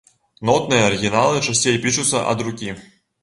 Нотныя 0.49 0.85
арыгіналы 0.85 1.43
часцей 1.47 1.77
пішуцца 1.83 2.25
ад 2.31 2.45
рукі. 2.47 2.73